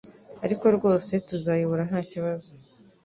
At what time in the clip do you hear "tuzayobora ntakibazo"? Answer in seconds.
1.27-2.49